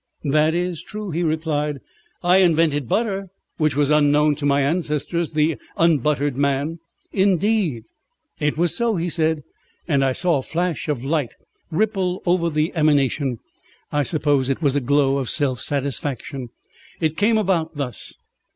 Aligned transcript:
"That 0.23 0.55
is 0.55 0.81
true," 0.81 1.11
he 1.11 1.21
replied. 1.21 1.79
"I 2.23 2.37
invented 2.37 2.89
butter, 2.89 3.27
which 3.57 3.75
was 3.75 3.91
unknown 3.91 4.33
to 4.37 4.47
my 4.47 4.61
ancestors, 4.63 5.33
the 5.33 5.57
unbuttered 5.77 6.35
man." 6.35 6.79
"Indeed!" 7.13 7.83
"It 8.39 8.57
was 8.57 8.75
so," 8.75 8.95
he 8.95 9.09
said, 9.09 9.43
and 9.87 10.03
I 10.03 10.13
saw 10.13 10.39
a 10.39 10.41
flush 10.41 10.87
of 10.87 11.03
light 11.03 11.35
ripple 11.69 12.23
over 12.25 12.49
the 12.49 12.71
emanation. 12.75 13.37
I 13.91 14.01
suppose 14.01 14.49
it 14.49 14.59
was 14.59 14.75
a 14.75 14.81
glow 14.81 15.19
of 15.19 15.29
self 15.29 15.61
satisfaction. 15.61 16.49
"It 16.99 17.15
came 17.15 17.37
about 17.37 17.75
thus. 17.77 18.17